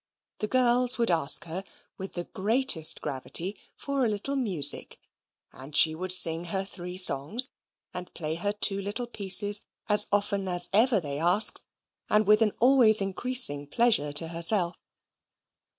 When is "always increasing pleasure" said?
12.59-14.11